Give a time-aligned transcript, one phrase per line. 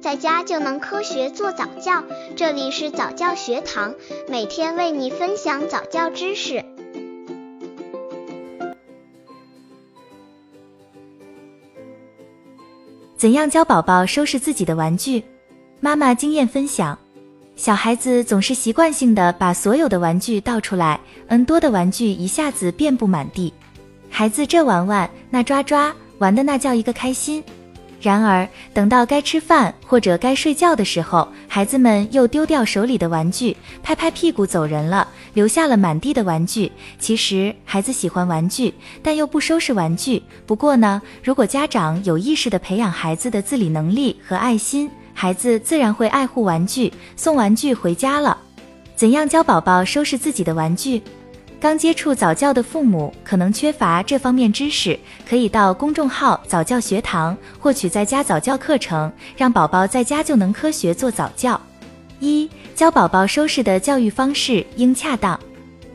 [0.00, 2.02] 在家就能科学做早教。
[2.34, 3.94] 这里是早教学堂，
[4.28, 6.64] 每天为你分享早教知识。
[13.14, 15.22] 怎样教宝宝收拾自己的玩具？
[15.80, 16.98] 妈妈经验分享：
[17.54, 20.98] 小孩子总是习惯性的把所有的玩具倒出来
[21.28, 23.52] ，n 多的玩具一下子遍布满地。
[24.08, 27.44] 孩子这玩玩，那抓抓，玩的那叫一个开心。
[28.00, 36.72] 然而，等到该吃饭或者该睡觉的时候，孩子们又丢掉手里的玩具，拍拍屁股走人了，留下了满地的玩具。
[36.98, 40.22] 其实，孩子喜欢玩具，但又不收拾玩具。
[40.46, 48.38] 不过呢，如果家长有意识地培养孩子的自理能力和爱心，孩子自然会爱护玩具，送玩具回家了。
[48.96, 51.02] 怎样教宝宝收拾自己的玩具？
[51.60, 61.60] 刚接触早教的父母可能缺乏这方面知识，可以到公众号早教学堂获取在家早教课程，让宝宝在家就能科学做早教。
[62.18, 65.38] 一教宝宝收拾的教育方式应恰当。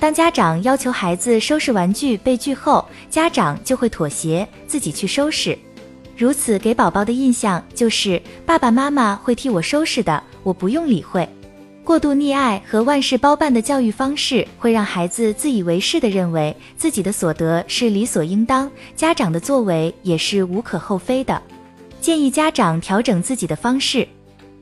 [0.00, 5.56] 当家长要求孩子收拾玩具被具后，家长就会妥协，自己去收拾。
[6.16, 11.28] 如此给宝宝的印象就是爸爸妈妈会替我收拾的，我不用理会。
[11.84, 21.42] 过度溺爱和万事包办的教育方式，会让孩子自以为是地认为自己的所得是理所应当，家长的作为也是无可厚非的。
[22.00, 24.06] 建议家长调整自己的方式，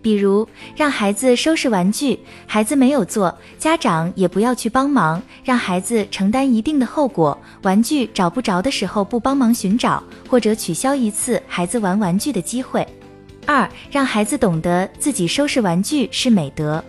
[0.01, 7.37] 比如让孩子收拾玩具，孩子没有做，家长也不要去帮忙，让孩子承担一定的后果。
[7.63, 12.87] 玩具找不着的时候，不帮忙寻找，或者取消一次孩子玩玩具的机会。
[13.45, 16.83] 二，让孩子懂得自己收拾玩具是美德。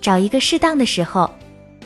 [0.00, 1.30] 找一个适当的时候，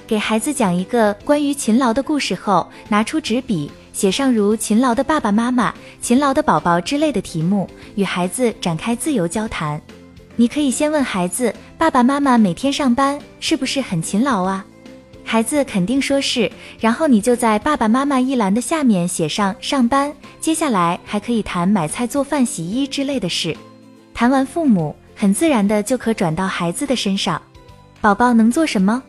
[0.07, 9.81] 给孩子讲一个关于勤劳的故事后，拿出纸笔，写上如“勤劳的爸爸妈妈”“勤劳的宝宝”之类的题目，与孩子展开自由交谈。
[10.37, 14.65] 你可以先问孩子：“爸爸妈妈每天上班是不是很勤劳啊？”
[15.27, 20.15] 孩子肯定说是，然后你就在爸爸妈妈一栏的下面写上“上班”。
[20.39, 23.57] 接下来还可以谈买菜、做饭、洗衣之类的事。
[24.13, 27.41] 谈完父母，很自然的就可转到孩子的身上。
[28.05, 29.03] 宝宝能做什么？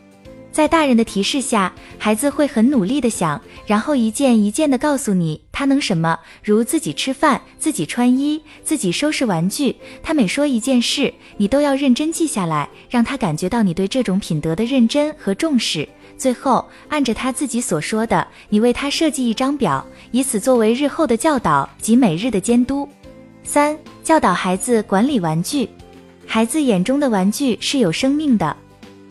[0.54, 9.76] 在大人的提示下，孩子会很努力的想，然后一件一件的告诉你他能什么，如自己吃饭、自己穿衣、自己收拾玩具。
[10.02, 15.86] 他每说一件事，你都要认真记下来，让他感觉到你对这种品德的认真和重视。
[16.18, 22.88] 最后，按着他自己所说的，你为他设计一张表，以此作为日后的教导及每日的监督。
[23.44, 25.68] 三、教导孩子管理玩具。
[26.26, 28.56] 孩子眼中的玩具是有生命的。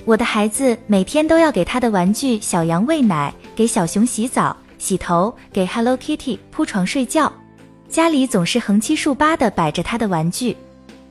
[0.07, 7.33] 我的孩子每天都要给他的玩具小羊喂奶，给小熊洗澡、洗头，给 Hello Kitty 铺床睡觉。
[7.89, 10.55] 家里总是横七竖八的摆着他的玩具。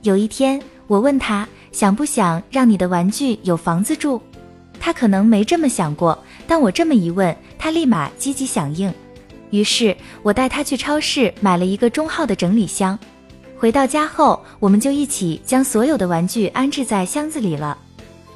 [0.04, 4.22] 有一天，我问他想不想让你的玩具有房子住，
[4.80, 6.16] 他可能没这么想过，
[6.46, 8.94] 但我这么一问，他立马积极响应。
[9.50, 12.98] 于是我带他去超市买了一个中号的整理箱。
[13.58, 17.76] 回到家后，我们就一起将所有的玩具安置在箱子里了。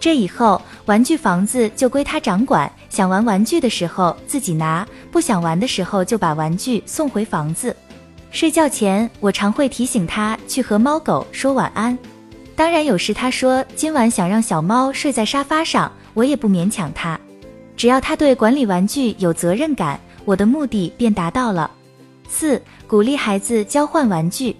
[0.07, 2.72] 这以后，玩具房子就归他掌管。
[2.88, 7.75] 想玩玩具的时候自己拿，不想玩的时候就把玩具送回房子。
[8.31, 12.00] 睡觉前，我常会提醒他去和猫狗说晚安。
[12.56, 17.19] 当然，有时他说今晚想让小猫睡在沙发上，我也不勉强他。
[17.75, 21.69] 只要他对管理玩具有责任感，我的目的便达到了。
[22.29, 24.56] 四、鼓励孩子交换玩具。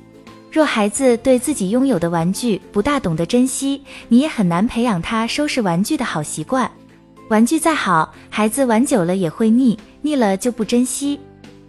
[0.50, 6.70] 若孩子对自己拥有的玩具不大懂得珍惜，你也很难培养他收拾玩具的好习惯。
[7.28, 11.20] 玩具再好，孩子玩久了也会腻，腻了就不珍惜。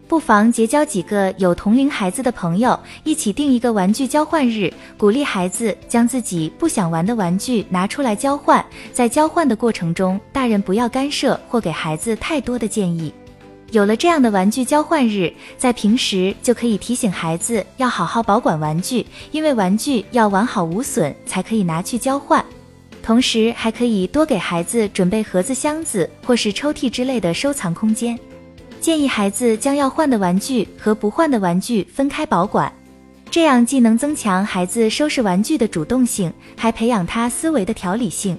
[0.06, 8.64] 不妨结交几个有同龄孩子的朋友，一起定一个玩具交换日，鼓励孩子将自己不想玩的玩具拿出来交换。
[8.90, 13.12] 在交换的过程中，大人不要干涉或给孩子太多的建议。
[13.70, 22.42] 有了这样的玩具交换日，在平时就可以提醒孩子要好好保管玩具，因为玩具要完好无损才可以拿去交换。
[23.02, 28.18] 同时，还可以多给孩子准备盒子、箱子或是抽屉之类的收藏空间。
[28.80, 32.72] 建议孩子将要换的玩具和不换的玩具分开保管，
[33.30, 38.38] 这样既能增强孩子收拾玩具的主动性，还培养他思维的条理性。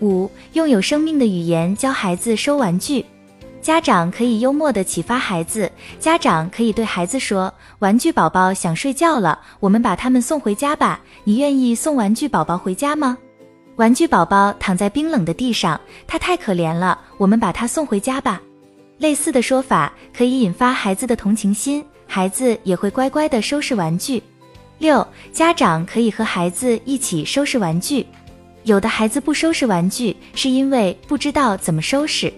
[0.00, 3.04] 五，用有生命的语言教孩子收玩具。
[3.62, 5.70] 家长可以幽默地启发孩子。
[6.00, 11.00] 家长可以对孩子说：“玩具宝宝想睡觉了，我们把他们送回家吧。
[11.22, 13.16] 你愿意送玩具宝宝回家吗？”
[13.76, 18.42] 玩具宝宝躺在冰冷的地上，他太可怜了，我们把他送回家吧。
[18.98, 24.20] 类似的说法可以引发孩子的同情心，孩子也会乖乖地收拾玩具。
[24.78, 28.04] 六，家长可以和孩子一起收拾玩具。
[28.64, 32.32] 有的孩子不收拾玩具，是因为不知道怎么收拾。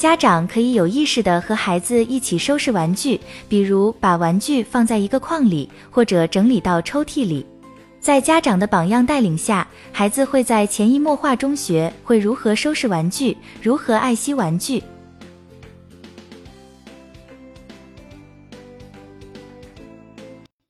[0.00, 3.20] 家长可以有意识的和孩子一起收拾玩具，
[3.50, 7.44] 比如把玩具放在一个框里，或者整理到抽屉里。
[8.00, 14.82] 在家长的榜样带领下，孩子会在潜移默化中学会如何收拾玩具，如何爱惜玩具。